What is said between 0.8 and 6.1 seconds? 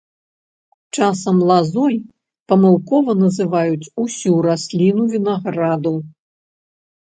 Часам лазой памылкова называюць усю расліну вінаграду.